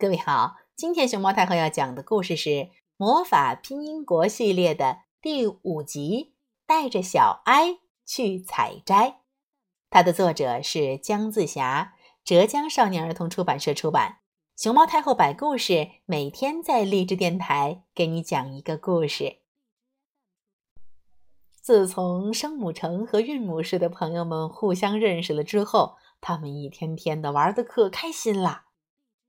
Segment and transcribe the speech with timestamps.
[0.00, 2.50] 各位好，今天熊猫太后要讲的故事是
[2.96, 6.34] 《魔法拼音国》系列的第五集
[6.68, 8.94] 《带着小哀去采摘》。
[9.90, 14.18] 它的作者是姜自霞，浙江少年儿童出版社出版。
[14.56, 19.38] 熊猫太后摆故事，每天在励志电台给你讲一个故事。
[21.60, 28.66] 自从声母城和韵母市的朋友们互相认识了之后，他们一天天的玩的可开心了。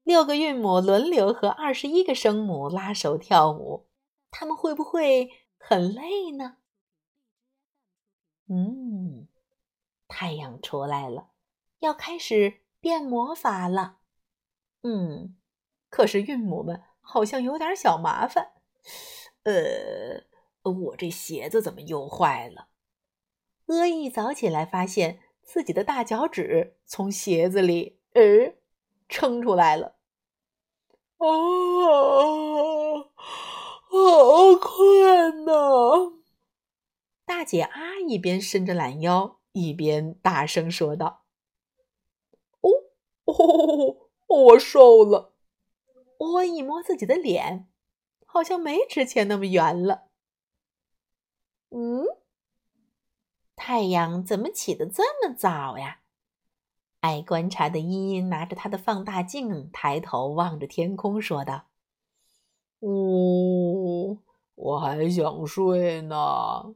[0.09, 3.85] 六个韵母轮流和二十一个声母拉手跳舞，
[4.31, 6.57] 他们会不会很累呢？
[8.47, 9.27] 嗯，
[10.07, 11.29] 太阳出来了，
[11.77, 13.99] 要开始变魔法了。
[14.81, 15.37] 嗯，
[15.91, 18.53] 可是韵母们好像有点小麻烦。
[19.43, 20.27] 呃。
[20.63, 22.69] 我这鞋子怎么又坏了？
[23.67, 28.55] 阿一早起来，发现自己的大脚趾从鞋子里呃
[29.07, 29.98] 撑出来了。
[31.19, 31.25] 啊，
[33.89, 36.13] 好困呐！
[37.25, 41.23] 大姐阿一边伸着懒腰，一边大声说道
[42.61, 42.69] ：“哦
[43.25, 45.33] 哦，我瘦了。”
[46.19, 47.69] 我一摸自己的脸，
[48.25, 50.09] 好像没之前那么圆了。
[51.69, 52.05] 嗯，
[53.55, 56.01] 太阳怎么起得这么早呀？
[56.99, 61.67] 爱观察的依依拿着他的放大镜，抬头望着天空，说道
[62.81, 64.19] ：“呜，
[64.55, 66.75] 我还想睡呢。”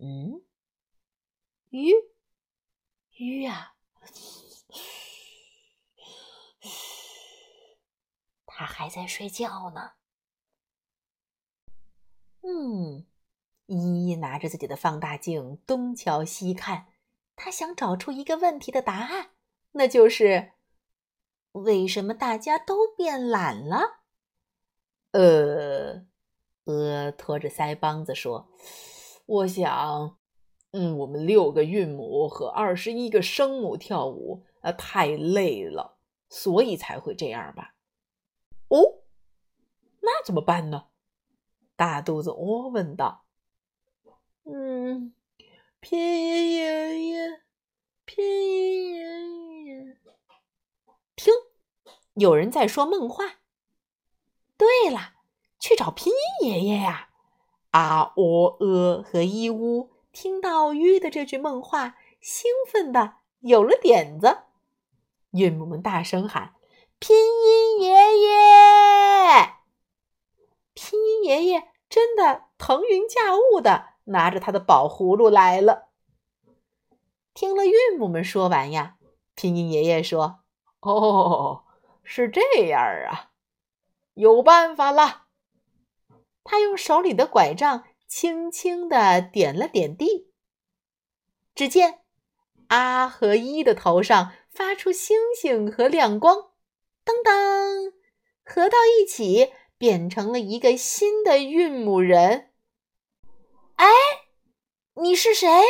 [0.00, 0.42] 嗯，
[1.70, 1.90] 鱼，
[3.16, 3.74] 鱼呀，
[8.46, 9.92] 他还在睡觉呢。
[12.42, 13.06] 嗯。
[13.66, 16.86] 依依拿着自己的放大镜东瞧西看，
[17.36, 19.30] 他想找出一个问题的答案，
[19.72, 20.52] 那就是
[21.52, 24.00] 为什么大家都变懒了？
[25.12, 26.06] 呃，
[26.64, 28.48] 鹅拖着腮帮子说
[29.26, 30.18] ：“我想，
[30.72, 37.74] 嗯，我们六个韵母和二十一个声母跳舞，啊，太累了，所以才会这样吧？”
[38.68, 39.02] 哦，
[40.00, 40.86] 那怎么办呢？
[41.76, 43.24] 大肚子窝问道。
[44.44, 45.14] 嗯，
[45.86, 47.42] 拼音爷爷，
[48.06, 48.94] 拼音
[49.66, 49.96] 爷爷，
[51.14, 51.34] 听，
[52.14, 53.40] 有人在说梦话。
[54.56, 55.12] 对了，
[55.60, 57.10] 去找拼音爷爷呀！
[57.72, 64.44] 啊喔呃和伊乌听到吁的这句梦话，兴奋的有了点子。
[65.32, 66.54] 韵母们大声喊
[66.98, 67.90] ：“拼音爷
[68.20, 69.52] 爷！”
[70.72, 73.93] 拼音爷爷真的腾云驾雾的。
[74.04, 75.88] 拿着他的宝葫芦来了。
[77.32, 78.96] 听了韵母们说完呀，
[79.34, 80.40] 拼音爷爷说
[80.80, 81.64] ：“哦，
[82.02, 83.32] 是这样啊，
[84.14, 85.26] 有办法了。”
[86.44, 90.30] 他用手里的拐杖轻轻的点了点地，
[91.54, 92.00] 只见
[92.68, 96.36] 阿和一的头上发出星星和亮光，
[97.04, 97.94] 噔噔，
[98.44, 102.52] 合到一起变成了一个新的韵母人。
[103.84, 103.90] 哎，
[104.94, 105.66] 你是谁呀？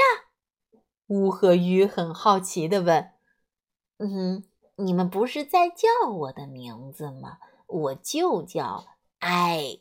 [1.09, 3.11] 乌和鱼很好奇的问。
[3.99, 4.45] “嗯，
[4.77, 7.39] 你们不是在叫我的名字吗？
[7.67, 8.87] 我就叫
[9.19, 9.81] 哎。”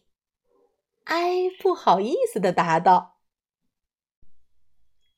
[1.06, 3.18] 哎不好意思的答道。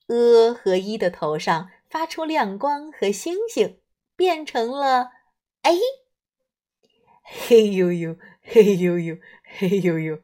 [0.08, 3.80] 呃和一的头上发出亮光和星星，
[4.14, 5.12] 变成了
[5.62, 5.72] 哎。
[7.22, 10.18] 嘿呦呦，嘿呦呦，嘿呦呦，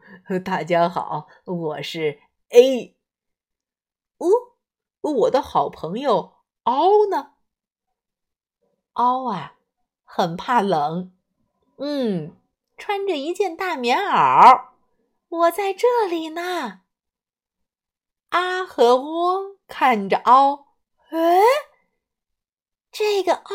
[0.44, 2.20] 大家好，我是。
[2.52, 2.94] A，
[4.18, 4.28] 哦，
[5.00, 7.32] 我的好朋友凹呢？
[8.92, 9.54] 凹啊，
[10.04, 11.14] 很怕冷，
[11.78, 12.36] 嗯，
[12.76, 14.68] 穿着一件大棉袄。
[15.28, 16.82] 我在这里呢。
[18.28, 20.66] 阿和窝看着凹，
[21.08, 21.40] 哎，
[22.90, 23.54] 这个凹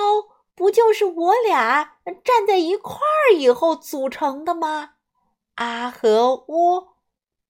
[0.56, 4.96] 不就是我俩站在一块儿以后组成的吗？
[5.54, 6.97] 阿和窝。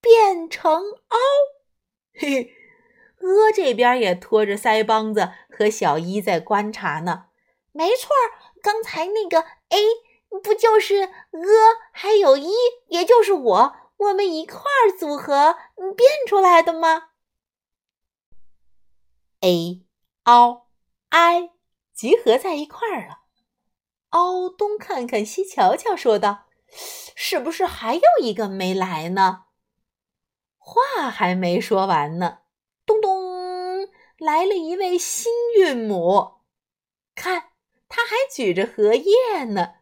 [0.02, 1.18] 变成凹，
[2.14, 2.54] 嘿，
[3.20, 7.26] 鹅这边也拖着腮帮子和小一在观察呢。
[7.72, 8.10] 没错，
[8.62, 9.78] 刚才那个 A
[10.44, 11.42] 不就是鹅
[11.92, 12.52] 还有一，
[12.88, 15.58] 也就是我，我们一块儿组合
[15.96, 17.10] 变出来的吗
[19.42, 19.86] ？A、
[20.24, 20.68] 凹、
[21.10, 21.52] I
[21.94, 23.20] 集合在一块儿了。
[24.10, 26.46] 凹东看看西瞧瞧，说道
[27.16, 29.46] ：“是不是还有一个没来呢？”
[30.70, 32.40] 话还没说完呢，
[32.86, 33.88] 咚咚，
[34.18, 36.42] 来了一位新韵母。
[37.16, 37.52] 看，
[37.88, 39.76] 他还举着荷叶呢。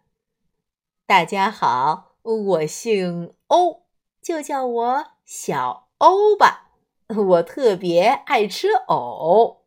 [1.08, 3.88] 大家好，我姓欧，
[4.22, 6.70] 就叫我小欧吧。
[7.08, 9.66] 我特别爱吃藕。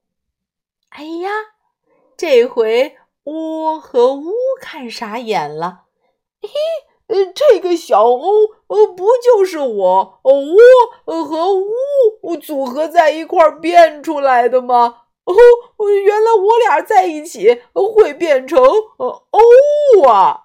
[0.91, 1.31] 哎呀，
[2.17, 5.87] 这回窝和乌看傻眼了。
[6.41, 6.49] 嘿，
[7.09, 11.55] 呃，这个小欧，呃，不就是我窝和
[12.23, 15.03] 呜组合在一块儿变出来的吗？
[15.25, 15.35] 哦，
[16.05, 18.59] 原来我俩在一起会变成
[18.99, 20.45] 呃欧啊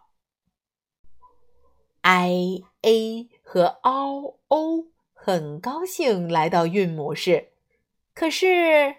[2.02, 7.54] ！i a 和 o o 很高兴来到韵母室，
[8.14, 8.96] 可是，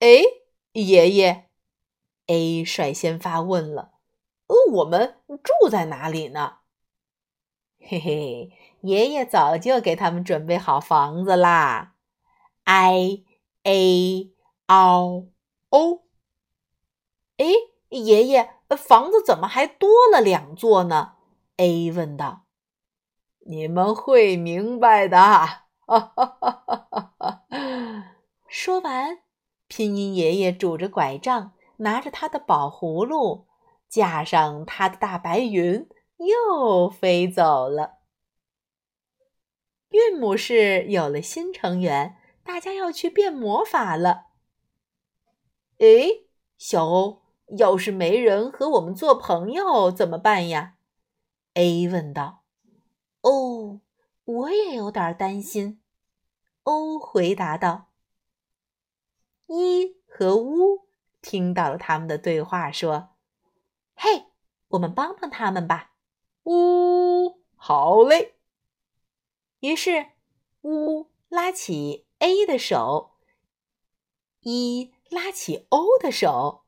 [0.00, 0.22] 哎，
[0.72, 1.50] 爷爷
[2.26, 3.90] ，a 率先发问了：“，
[4.72, 6.58] 我们住在哪里呢？”
[7.86, 11.94] 嘿嘿，爷爷早就给他们准备好房子啦
[12.64, 13.24] ！i
[13.62, 14.32] a
[14.66, 15.26] o
[15.68, 16.02] o，
[17.36, 17.44] 哎，
[17.90, 21.16] 爷爷，房子怎么还多了两座呢
[21.56, 22.44] ？a 问道。
[23.40, 25.18] 你们会明白的。
[25.18, 27.44] 哈哈哈哈哈！
[28.48, 29.18] 说完，
[29.68, 33.46] 拼音爷爷拄着拐杖，拿着他的宝葫芦，
[33.94, 37.98] 架上他的大白云，又飞走了。
[39.90, 42.16] 韵母是有了新成员。
[42.42, 44.26] 大家要去变魔法了。
[45.78, 46.26] 哎，
[46.58, 47.22] 小欧，
[47.56, 50.74] 要是没人和我们做朋友怎么办呀
[51.54, 52.42] ？A 问道。
[53.22, 53.80] 哦，
[54.24, 55.80] 我也有点担心。
[56.64, 57.86] 欧回答道。
[59.46, 60.88] 一和乌
[61.22, 63.10] 听到了他们的对话，说
[64.04, 64.26] ：“嘿，
[64.68, 65.92] 我们帮帮他们吧。”
[66.44, 68.34] 呜，好嘞。
[69.60, 70.08] 于是
[70.60, 72.04] 乌拉起。
[72.20, 73.16] A 的手，
[74.40, 76.64] 一拉起 O 的手，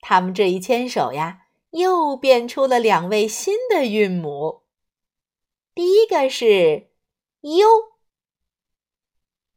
[0.00, 4.62] 他们这一牵手呀，又变出了两位新的韵母。
[5.74, 6.90] 第一个是
[7.40, 7.68] U，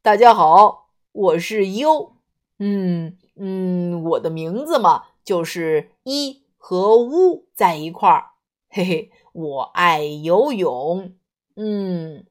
[0.02, 2.16] 大家好，我是 U。
[2.58, 8.32] 嗯嗯，我的名字嘛，就是一和乌在一块儿。
[8.68, 11.14] 嘿嘿，我爱游泳。
[11.54, 12.26] 嗯，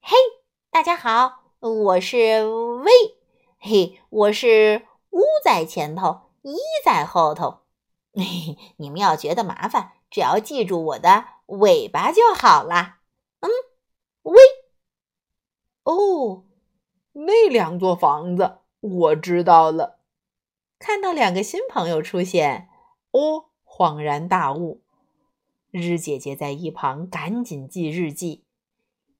[0.00, 0.16] 嘿。
[0.70, 2.90] 大家好，我是威，
[3.60, 7.60] 嘿，我是乌在前头，一在后头。
[8.78, 12.96] 你们要觉得麻烦，只要记住我的尾巴就好了。
[13.38, 13.48] 嗯，
[14.22, 14.34] 威。
[15.84, 16.42] 哦，
[17.12, 20.00] 那两座房子我知道了。
[20.80, 22.68] 看到两个新朋友出现，
[23.10, 24.80] 哦，恍然大悟。
[25.70, 28.44] 日姐姐在一旁赶紧记日记。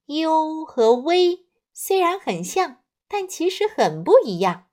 [0.07, 1.45] U 和威。
[1.73, 4.67] 虽然很像，但其实很不一样。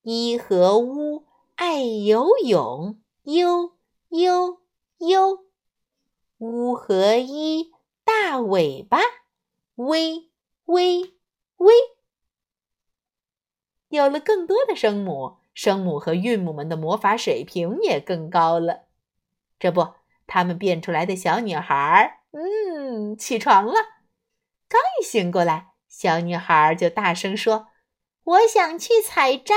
[0.00, 1.26] 一和乌
[1.56, 3.74] 爱游泳，悠
[4.08, 4.60] 悠
[4.96, 5.44] 悠；
[6.38, 7.70] 乌和一
[8.02, 9.00] 大尾巴
[9.74, 10.30] ，，V
[10.64, 11.14] V
[11.58, 11.74] V。
[13.90, 18.84] 有了更多的声母，声母和韵母们的魔法水平也更高了。
[19.58, 19.94] 这不，
[20.26, 23.74] 他们变出来的小女孩，嗯，起床了。
[24.68, 25.68] 刚一醒过来。
[25.88, 27.66] 小女孩就大声说
[28.22, 29.54] ：“我想去采摘。”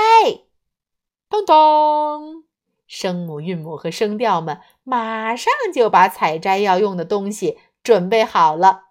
[1.30, 2.44] 当当，
[2.88, 8.86] 声母、韵母和声调们马上就把采摘要用的东西准备好了。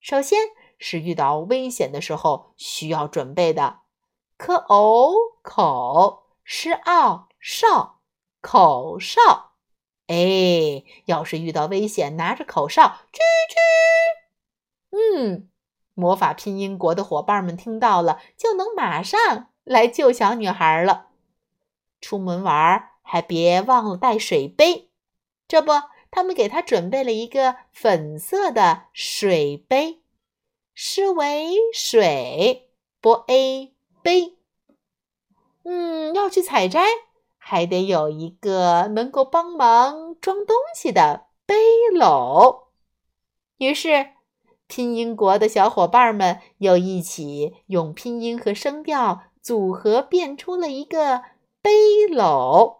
[0.00, 0.38] 首先
[0.78, 3.80] 是遇到危险的时候需要准备的
[4.38, 6.21] 可偶口
[6.54, 8.00] 是奥哨
[8.42, 9.54] 口哨。
[10.08, 15.48] 哎，要是遇到危险，拿着口哨，吱吱，嗯。
[15.94, 21.06] 魔法拼音国的伙伴们听到了，就能马上来救小女孩了。
[22.02, 24.90] 出门玩还别忘了带水杯。
[25.48, 25.72] 这不，
[26.10, 30.02] 他们给她准备了一个粉色的水杯，
[30.74, 32.68] 诗为水，
[33.00, 34.36] 波 a 杯。
[35.64, 36.84] 嗯，要去采摘，
[37.38, 41.54] 还得有一个能够帮忙装东西的背
[41.94, 42.64] 篓。
[43.58, 44.10] 于是。
[44.68, 51.24] 拼音国的小伙伴们又一起用拼音和声调组合，变出了一个
[51.60, 51.70] 背
[52.08, 52.78] 篓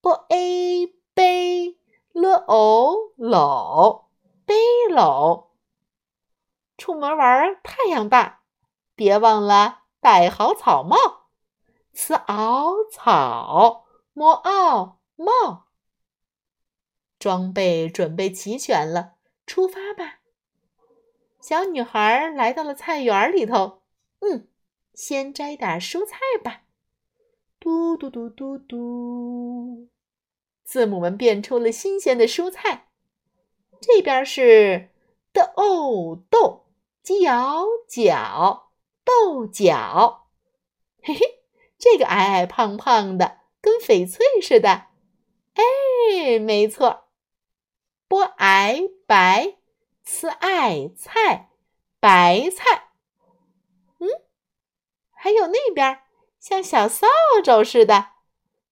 [0.00, 1.76] ，b a 背
[2.14, 4.06] ，l o 篓，
[4.44, 4.56] 背
[4.90, 5.44] 篓。
[6.76, 8.40] 出门玩太阳大，
[8.96, 10.96] 别忘了戴好草帽
[11.94, 15.68] ，c ao 草，m ao 帽。
[17.18, 19.14] 装备准备齐全了，
[19.46, 20.20] 出发吧！
[21.40, 23.82] 小女孩来到了菜园里头，
[24.20, 24.48] 嗯，
[24.92, 26.62] 先摘点蔬菜吧。
[27.58, 29.88] 嘟嘟嘟嘟嘟。
[30.64, 32.88] 字母们变出了新鲜的蔬菜。
[33.80, 34.90] 这边是
[35.32, 36.66] 豆豆
[37.02, 38.70] 角角
[39.04, 40.26] 豆角，
[41.02, 41.43] 嘿嘿，
[41.84, 44.86] 这个矮矮胖胖的，跟翡翠似的。
[45.52, 47.08] 哎，没错，
[48.08, 49.58] 波矮白
[50.02, 51.50] 吃爱菜
[52.00, 52.88] 白菜。
[53.98, 54.08] 嗯，
[55.10, 56.00] 还有那边
[56.40, 57.06] 像小扫
[57.44, 58.12] 帚似的，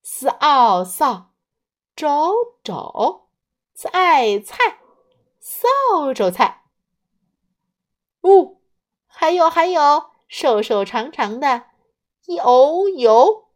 [0.01, 1.33] 是奥扫
[1.95, 2.07] 帚
[2.63, 3.27] 帚
[3.75, 4.79] 是爱菜
[5.39, 5.67] 扫
[6.15, 6.63] 帚菜。
[8.21, 8.57] 哦，
[9.05, 11.65] 还有还有，瘦瘦长长的，
[12.25, 13.49] 油油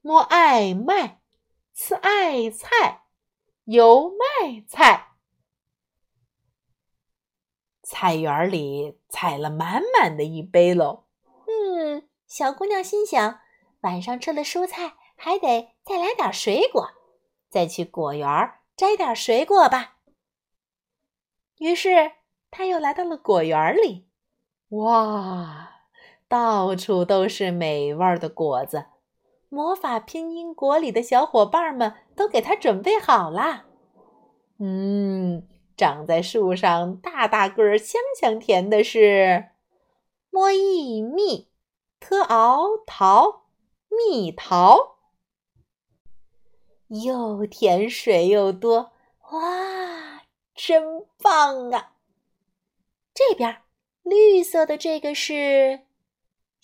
[0.00, 1.20] 摸爱麦。
[1.76, 3.02] 吃爱菜，
[3.64, 5.16] 油麦菜。
[7.82, 11.06] 菜园里采了满满的一杯喽。
[11.48, 13.40] 嗯，小姑娘心想，
[13.80, 16.92] 晚上吃了蔬菜，还得再来点水果，
[17.50, 18.28] 再去果园
[18.76, 19.96] 摘点水果吧。
[21.58, 22.12] 于是，
[22.52, 24.08] 她又来到了果园里。
[24.68, 25.73] 哇，
[26.34, 28.86] 到处都是美味的果子。
[29.48, 33.66] 魔法拼音国里的小伙伴们都给他准备好了。
[34.58, 39.50] 嗯，长在树上大大个儿、香香甜的是
[40.28, 41.52] 摸一蜜、
[42.00, 43.44] 特熬桃、
[43.88, 44.96] 蜜桃，
[46.88, 48.90] 又甜水又多，
[49.30, 51.92] 哇，真棒啊！
[53.14, 53.58] 这边
[54.02, 55.82] 绿色的这个是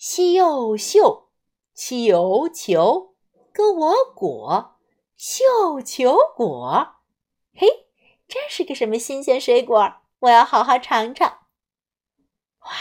[0.03, 1.29] 西柚秀。
[1.75, 3.13] 气油球，
[3.53, 4.79] 搁我果，
[5.15, 6.95] 绣球果，
[7.53, 7.87] 嘿，
[8.27, 9.97] 这是个什么新鲜水果？
[10.21, 11.45] 我要好好尝尝。
[12.61, 12.71] 哇，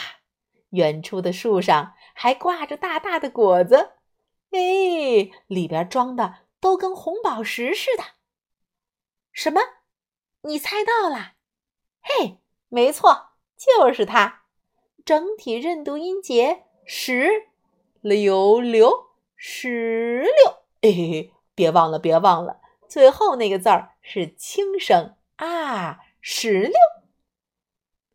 [0.70, 3.92] 远处的树上还挂着大大的果子，
[4.52, 8.02] 哎，里边装的都跟红宝石似的。
[9.30, 9.60] 什么？
[10.40, 11.34] 你猜到了？
[12.00, 14.44] 嘿，没错，就是它，
[15.04, 17.46] 整体认读音节石
[18.00, 26.72] 榴，榴石榴，嘿嘿，别忘了，别忘了，最后那个字儿是轻声啊，石榴。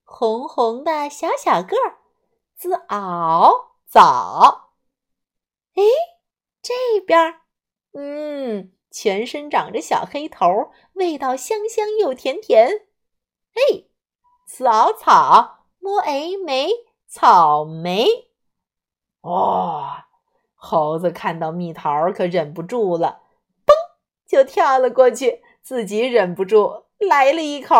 [0.03, 1.99] 红红的小小个儿，
[2.53, 4.71] 字熬枣。
[5.75, 5.81] 哎，
[6.61, 7.39] 这边，
[7.93, 12.87] 嗯，全身长着小黑头，味道香香又甜甜。
[13.53, 13.85] 哎，
[14.45, 16.67] 字熬草，摸哎梅，
[17.07, 18.31] 草莓。
[19.25, 20.03] 哦，
[20.53, 23.23] 猴子看到蜜桃可忍不住了，
[23.65, 23.73] 嘣
[24.27, 27.75] 就跳了过去，自己忍不住来了一口。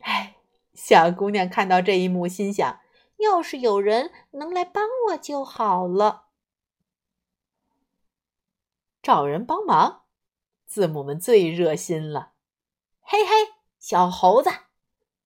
[0.00, 0.34] 哎，
[0.74, 2.80] 小姑娘看到这一幕，心想：
[3.18, 6.24] 要是有人能来帮我就好了。
[9.00, 10.02] 找人帮忙，
[10.66, 12.32] 字母们最热心了。
[13.00, 13.30] 嘿嘿，
[13.78, 14.50] 小猴子，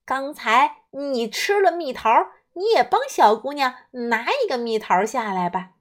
[0.04, 2.10] 刚才你吃了蜜桃。
[2.56, 5.72] 你也帮小姑娘拿一个蜜桃下来吧。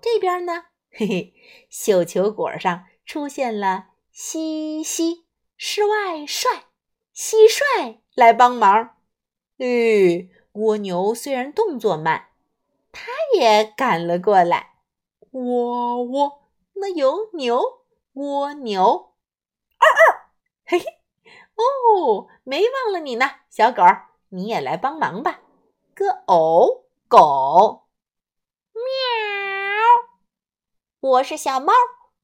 [0.00, 1.34] 这边呢，嘿嘿，
[1.70, 5.24] 绣球果上出现了西西，
[5.56, 6.66] 室外帅，
[7.16, 8.96] 蟋蟀来帮忙。
[9.56, 12.28] 咦，蜗牛虽然动作慢，
[12.92, 14.74] 它也赶了过来。
[15.30, 16.42] 喔喔，
[16.74, 19.14] 那有牛，蜗牛，
[19.78, 20.28] 二二，
[20.66, 20.84] 嘿嘿，
[21.54, 24.07] 哦，没忘了你呢，小狗儿。
[24.30, 25.40] 你也来帮忙吧，
[25.94, 27.86] 个偶狗，
[28.74, 28.82] 喵！
[31.00, 31.72] 我是小猫，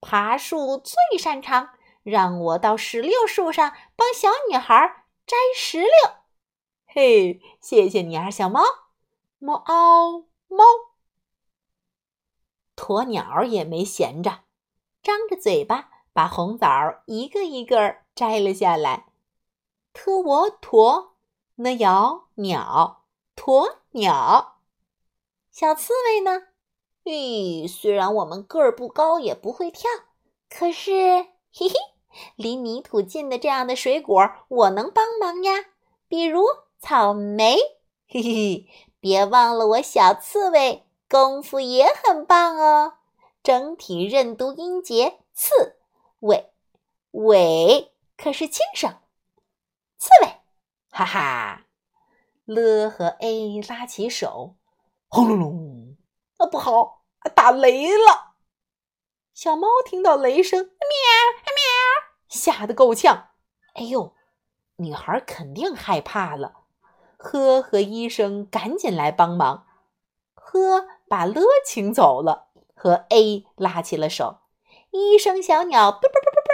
[0.03, 1.71] 爬树最擅长，
[2.03, 5.91] 让我到石榴树上帮小女孩摘石榴。
[6.85, 8.61] 嘿，谢谢你啊，小猫。
[9.39, 9.65] 猫
[10.49, 10.65] 猫，
[12.77, 14.41] 鸵鸟也没闲着，
[15.03, 16.69] 张着嘴巴把红枣
[17.07, 19.07] 一个一个摘了下来。
[19.95, 21.14] 特我鸵。
[21.57, 23.05] 那摇鸟，
[23.37, 24.59] 鸵鸟，
[25.53, 26.49] 小刺猬呢？
[27.05, 29.89] 咦，虽然我们个儿不高，也不会跳，
[30.51, 30.91] 可是，
[31.53, 31.75] 嘿嘿，
[32.35, 34.19] 离泥土近的这样的水果，
[34.49, 35.67] 我能帮忙呀。
[36.09, 36.45] 比如
[36.81, 37.57] 草莓，
[38.09, 38.69] 嘿嘿，
[38.99, 42.95] 别忘了我小刺猬功夫也很棒哦。
[43.45, 45.77] 整体认读音节，刺
[46.19, 46.53] 猬，
[47.13, 48.97] 尾可是轻声，
[49.99, 50.34] 刺猬。
[50.97, 51.67] 哈哈，
[52.45, 54.55] 了和 A 拉起手，
[55.09, 55.97] 轰隆隆！
[56.37, 57.03] 啊，不好，
[57.35, 58.37] 打雷了！
[59.33, 60.71] 小猫听到雷声，喵
[61.47, 61.53] 喵，
[62.29, 63.31] 吓得够呛。
[63.75, 64.15] 哎呦，
[64.77, 66.61] 女孩肯定害怕了。
[67.17, 69.67] 呵和医生赶紧来帮忙。
[70.37, 74.43] 呵把了请走了，和 A 拉起了手。
[74.93, 76.53] 医生小鸟，啵啵啵啵啵。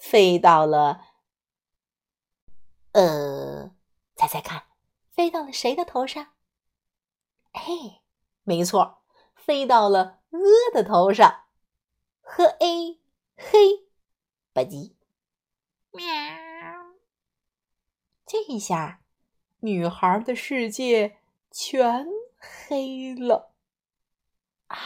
[0.00, 1.00] 飞到了……
[2.92, 3.71] 呃，
[4.22, 4.66] 猜猜看，
[5.10, 6.28] 飞到了谁的头上？
[7.52, 8.02] 嘿，
[8.44, 9.02] 没错，
[9.34, 10.40] 飞到了鹅
[10.72, 11.46] 的头上。
[12.20, 13.00] 呵 a
[13.34, 13.88] 嘿，
[14.52, 14.94] 吧唧，
[15.90, 16.04] 喵！
[18.24, 19.00] 这一下，
[19.58, 21.18] 女孩的世界
[21.50, 22.06] 全
[22.38, 23.52] 黑了。
[24.68, 24.78] 啊，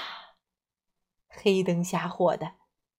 [1.29, 2.55] 黑灯瞎火的，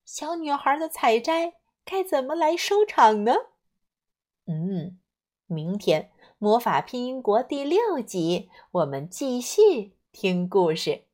[0.06, 3.34] 小女孩的采摘该怎么来收场呢？
[4.46, 5.00] 嗯，
[5.48, 11.06] 明天魔法拼音国第六集，我们继续听故事。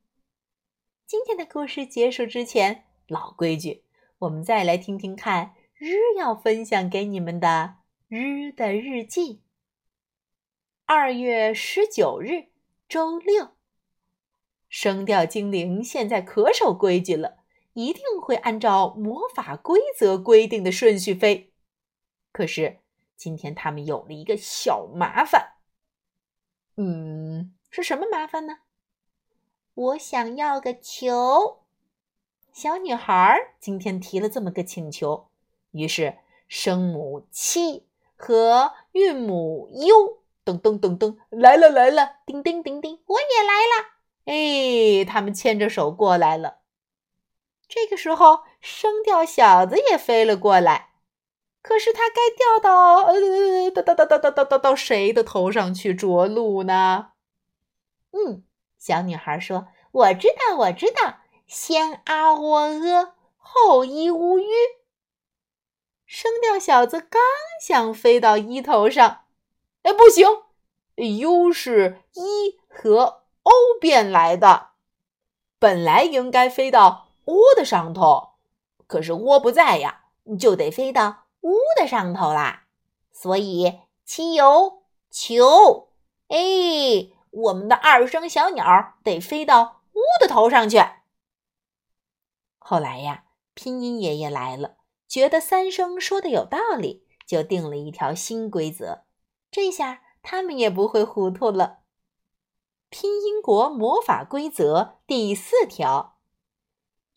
[1.08, 3.86] 今天的故事结束之前，老规矩，
[4.18, 7.76] 我们再来听听看日要分享给你们的
[8.10, 9.40] 日的日记。
[10.84, 12.48] 二月十九日，
[12.90, 13.52] 周六。
[14.68, 17.38] 声调精灵现在可守规矩了，
[17.72, 21.54] 一定会按照魔法规则规定的顺序飞。
[22.34, 22.83] 可是。
[23.16, 25.54] 今天他们有了一个小麻烦，
[26.76, 28.60] 嗯，是什么麻烦呢？
[29.74, 31.62] 我想要个球。
[32.52, 35.28] 小女孩今天提了这么个请求，
[35.72, 36.18] 于是
[36.48, 43.94] 声母“七”和韵母 “u” 噔噔噔噔来了来了，叮叮叮叮，我也来了。
[44.26, 46.60] 哎，他们牵着手过来了。
[47.68, 50.93] 这个时候，声调小子也飞了过来。
[51.64, 57.14] 可是它该掉到呃，到到到到到到到到谁的头上去着陆呢？
[58.12, 58.44] 嗯，
[58.78, 64.46] 小女孩说：“我知道，我知道，先啊喔呃，后一乌鱼。”
[66.06, 67.22] 声调小子刚
[67.66, 69.22] 想飞到一头上，
[69.84, 70.28] 哎，不行
[70.96, 74.72] ，u 是一和 o 变来的，
[75.58, 78.34] 本来应该飞到 o 的上头，
[78.86, 80.04] 可是 o 不在呀，
[80.38, 81.23] 就得飞到。
[81.44, 82.68] 屋的上头啦，
[83.12, 85.90] 所以七有球，
[86.30, 90.78] 哎，我们的二声小鸟得飞到屋的头上去。
[92.58, 94.78] 后来呀，拼音爷爷来了，
[95.08, 99.04] 觉得三声说的有道理，就定了一条新规则。
[99.52, 101.80] 这下他们也不会糊涂了。
[102.90, 106.18] 拼音国魔法规则第四条：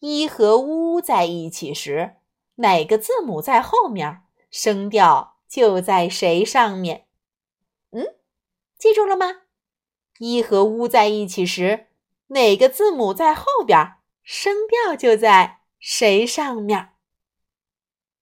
[0.00, 2.16] 一和乌在一起时。
[2.56, 7.06] 哪个字母在后面，声调就在谁上面。
[7.90, 8.16] 嗯，
[8.78, 9.42] 记住了吗？
[10.18, 11.88] 一和乌在一起时，
[12.28, 16.95] 哪个字母在后边，声调就在谁上面。